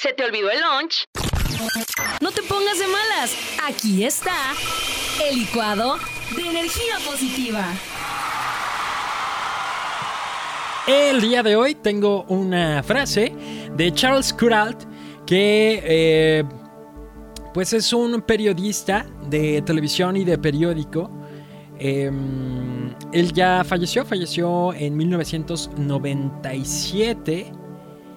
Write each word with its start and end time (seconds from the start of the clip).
¿Se 0.00 0.12
te 0.14 0.24
olvidó 0.24 0.50
el 0.50 0.60
lunch? 0.60 1.04
No 2.22 2.32
te 2.32 2.42
pongas 2.44 2.78
de 2.78 2.86
malas. 2.86 3.36
Aquí 3.68 4.02
está 4.02 4.54
el 5.28 5.40
licuado 5.40 5.98
de 6.34 6.40
energía 6.40 6.94
positiva. 7.06 7.66
El 10.86 11.20
día 11.20 11.42
de 11.42 11.54
hoy 11.54 11.74
tengo 11.74 12.22
una 12.28 12.82
frase 12.82 13.34
de 13.76 13.92
Charles 13.92 14.32
Kuralt 14.32 14.84
que 15.26 15.82
eh, 15.84 16.44
pues 17.52 17.74
es 17.74 17.92
un 17.92 18.22
periodista 18.22 19.04
de 19.28 19.60
televisión 19.60 20.16
y 20.16 20.24
de 20.24 20.38
periódico. 20.38 21.10
Em, 21.78 22.94
él 23.12 23.34
ya 23.34 23.64
falleció, 23.64 24.06
falleció 24.06 24.72
en 24.72 24.96
1997 24.96 27.59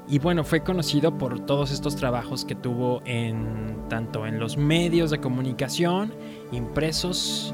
y 0.09 0.19
bueno, 0.19 0.43
fue 0.43 0.61
conocido 0.61 1.17
por 1.17 1.39
todos 1.39 1.71
estos 1.71 1.95
trabajos 1.95 2.43
que 2.45 2.55
tuvo 2.55 3.01
en 3.05 3.77
tanto 3.89 4.25
en 4.27 4.39
los 4.39 4.57
medios 4.57 5.11
de 5.11 5.19
comunicación, 5.19 6.13
impresos 6.51 7.53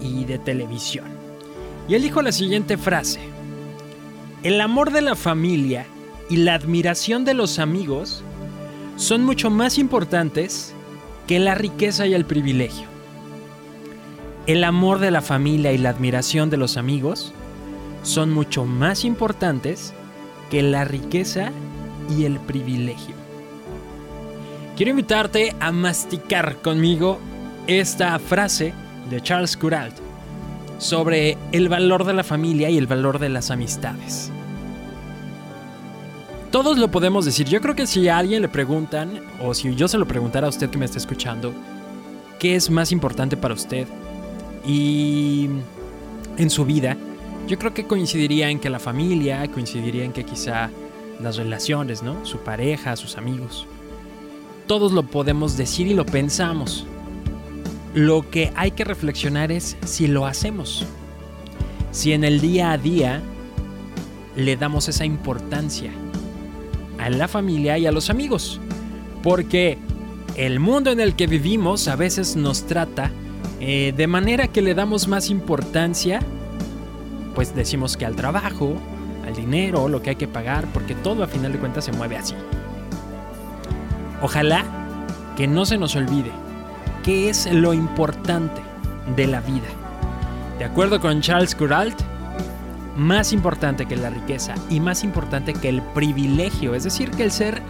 y 0.00 0.24
de 0.24 0.38
televisión. 0.38 1.06
Y 1.88 1.94
él 1.94 2.02
dijo 2.02 2.22
la 2.22 2.32
siguiente 2.32 2.78
frase: 2.78 3.20
El 4.42 4.60
amor 4.60 4.90
de 4.90 5.02
la 5.02 5.16
familia 5.16 5.86
y 6.30 6.36
la 6.36 6.54
admiración 6.54 7.24
de 7.24 7.34
los 7.34 7.58
amigos 7.58 8.22
son 8.96 9.24
mucho 9.24 9.50
más 9.50 9.78
importantes 9.78 10.74
que 11.26 11.38
la 11.38 11.54
riqueza 11.54 12.06
y 12.06 12.14
el 12.14 12.24
privilegio. 12.24 12.86
El 14.46 14.64
amor 14.64 14.98
de 14.98 15.10
la 15.10 15.22
familia 15.22 15.72
y 15.72 15.78
la 15.78 15.90
admiración 15.90 16.50
de 16.50 16.56
los 16.56 16.76
amigos 16.76 17.32
son 18.02 18.32
mucho 18.32 18.64
más 18.64 19.04
importantes 19.04 19.92
que 20.50 20.62
la 20.62 20.84
riqueza 20.84 21.52
y 22.16 22.24
el 22.24 22.38
privilegio. 22.40 23.14
Quiero 24.76 24.90
invitarte 24.90 25.54
a 25.60 25.70
masticar 25.70 26.56
conmigo 26.56 27.18
esta 27.66 28.18
frase 28.18 28.72
de 29.10 29.20
Charles 29.20 29.56
Curalt 29.56 29.94
sobre 30.78 31.36
el 31.52 31.68
valor 31.68 32.04
de 32.04 32.14
la 32.14 32.24
familia 32.24 32.70
y 32.70 32.78
el 32.78 32.86
valor 32.86 33.18
de 33.18 33.28
las 33.28 33.50
amistades. 33.50 34.32
Todos 36.50 36.76
lo 36.76 36.90
podemos 36.90 37.24
decir. 37.24 37.48
Yo 37.48 37.60
creo 37.60 37.74
que 37.74 37.86
si 37.86 38.08
a 38.08 38.18
alguien 38.18 38.42
le 38.42 38.48
preguntan, 38.48 39.20
o 39.40 39.54
si 39.54 39.74
yo 39.74 39.88
se 39.88 39.96
lo 39.96 40.06
preguntara 40.06 40.46
a 40.46 40.50
usted 40.50 40.68
que 40.68 40.78
me 40.78 40.84
está 40.84 40.98
escuchando, 40.98 41.54
¿qué 42.38 42.56
es 42.56 42.68
más 42.68 42.92
importante 42.92 43.36
para 43.36 43.54
usted? 43.54 43.86
Y 44.66 45.48
en 46.36 46.50
su 46.50 46.64
vida, 46.64 46.96
yo 47.46 47.58
creo 47.58 47.72
que 47.72 47.86
coincidiría 47.86 48.50
en 48.50 48.58
que 48.58 48.68
la 48.68 48.78
familia, 48.78 49.50
coincidiría 49.50 50.04
en 50.04 50.12
que 50.12 50.24
quizá 50.24 50.70
las 51.20 51.36
relaciones, 51.36 52.02
¿no? 52.02 52.24
Su 52.24 52.38
pareja, 52.38 52.96
sus 52.96 53.16
amigos. 53.16 53.66
Todos 54.66 54.92
lo 54.92 55.02
podemos 55.02 55.56
decir 55.56 55.86
y 55.86 55.94
lo 55.94 56.06
pensamos. 56.06 56.86
Lo 57.94 58.30
que 58.30 58.52
hay 58.56 58.70
que 58.70 58.84
reflexionar 58.84 59.52
es 59.52 59.76
si 59.84 60.06
lo 60.06 60.26
hacemos. 60.26 60.84
Si 61.90 62.12
en 62.12 62.24
el 62.24 62.40
día 62.40 62.72
a 62.72 62.78
día 62.78 63.22
le 64.36 64.56
damos 64.56 64.88
esa 64.88 65.04
importancia 65.04 65.92
a 66.98 67.10
la 67.10 67.28
familia 67.28 67.78
y 67.78 67.86
a 67.86 67.92
los 67.92 68.10
amigos. 68.10 68.60
Porque 69.22 69.78
el 70.36 70.60
mundo 70.60 70.90
en 70.90 71.00
el 71.00 71.14
que 71.14 71.26
vivimos 71.26 71.88
a 71.88 71.96
veces 71.96 72.36
nos 72.36 72.64
trata 72.66 73.10
eh, 73.60 73.92
de 73.96 74.06
manera 74.06 74.48
que 74.48 74.62
le 74.62 74.74
damos 74.74 75.06
más 75.06 75.30
importancia, 75.30 76.20
pues 77.34 77.54
decimos 77.54 77.96
que 77.96 78.06
al 78.06 78.16
trabajo, 78.16 78.76
al 79.32 79.36
dinero, 79.36 79.88
lo 79.88 80.02
que 80.02 80.10
hay 80.10 80.16
que 80.16 80.28
pagar, 80.28 80.66
porque 80.72 80.94
todo 80.94 81.24
a 81.24 81.26
final 81.26 81.52
de 81.52 81.58
cuentas 81.58 81.84
se 81.84 81.92
mueve 81.92 82.16
así. 82.16 82.34
Ojalá 84.20 84.64
que 85.36 85.46
no 85.46 85.64
se 85.64 85.78
nos 85.78 85.96
olvide 85.96 86.30
qué 87.02 87.28
es 87.28 87.52
lo 87.52 87.74
importante 87.74 88.60
de 89.16 89.26
la 89.26 89.40
vida. 89.40 89.68
De 90.58 90.64
acuerdo 90.64 91.00
con 91.00 91.20
Charles 91.20 91.54
Curalt, 91.54 91.98
más 92.96 93.32
importante 93.32 93.86
que 93.86 93.96
la 93.96 94.10
riqueza 94.10 94.54
y 94.68 94.78
más 94.78 95.02
importante 95.02 95.54
que 95.54 95.68
el 95.68 95.82
privilegio, 95.82 96.74
es 96.74 96.84
decir, 96.84 97.10
que 97.10 97.24
el 97.24 97.32
ser 97.32 97.62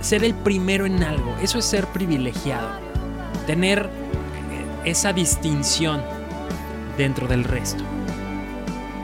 ser 0.00 0.24
el 0.24 0.34
primero 0.34 0.86
en 0.86 1.02
algo, 1.04 1.36
eso 1.42 1.58
es 1.58 1.66
ser 1.66 1.86
privilegiado. 1.88 2.68
Tener 3.46 3.80
eh, 3.80 4.90
esa 4.90 5.12
distinción 5.12 6.00
dentro 6.96 7.28
del 7.28 7.44
resto. 7.44 7.84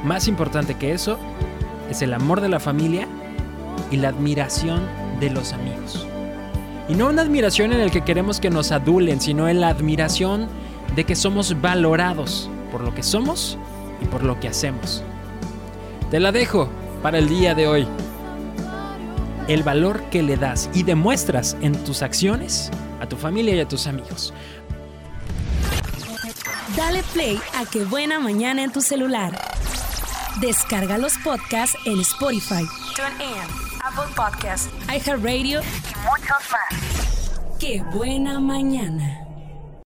Más 0.04 0.26
importante 0.26 0.74
que 0.74 0.92
eso 0.92 1.18
es 1.90 2.02
el 2.02 2.14
amor 2.14 2.40
de 2.40 2.48
la 2.48 2.60
familia 2.60 3.06
y 3.90 3.96
la 3.96 4.08
admiración 4.08 4.82
de 5.20 5.30
los 5.30 5.52
amigos. 5.52 6.06
Y 6.88 6.94
no 6.94 7.08
una 7.08 7.22
admiración 7.22 7.72
en 7.72 7.80
el 7.80 7.90
que 7.90 8.02
queremos 8.02 8.40
que 8.40 8.50
nos 8.50 8.72
adulen, 8.72 9.20
sino 9.20 9.48
en 9.48 9.60
la 9.60 9.68
admiración 9.68 10.48
de 10.94 11.04
que 11.04 11.16
somos 11.16 11.60
valorados 11.60 12.48
por 12.70 12.82
lo 12.82 12.94
que 12.94 13.02
somos 13.02 13.58
y 14.00 14.06
por 14.06 14.22
lo 14.22 14.38
que 14.38 14.48
hacemos. 14.48 15.02
Te 16.10 16.20
la 16.20 16.32
dejo 16.32 16.68
para 17.02 17.18
el 17.18 17.28
día 17.28 17.54
de 17.54 17.66
hoy. 17.66 17.86
El 19.48 19.62
valor 19.62 20.02
que 20.10 20.22
le 20.22 20.36
das 20.36 20.70
y 20.74 20.82
demuestras 20.82 21.56
en 21.60 21.72
tus 21.84 22.02
acciones 22.02 22.70
a 23.00 23.06
tu 23.06 23.16
familia 23.16 23.54
y 23.54 23.60
a 23.60 23.68
tus 23.68 23.86
amigos. 23.86 24.32
Dale 26.76 27.02
play 27.12 27.38
a 27.54 27.64
Qué 27.64 27.84
Buena 27.84 28.18
Mañana 28.18 28.62
en 28.62 28.72
tu 28.72 28.80
celular. 28.80 29.38
Descarga 30.40 30.98
los 30.98 31.16
podcasts 31.18 31.78
en 31.86 31.98
Spotify, 32.00 32.62
TuneIn, 32.94 33.40
Apple 33.82 34.12
Podcasts, 34.14 34.68
iHeartRadio 34.86 35.62
y 35.62 35.94
muchos 36.04 36.36
más. 36.52 37.58
¡Qué 37.58 37.82
buena 37.94 38.38
mañana! 38.38 39.25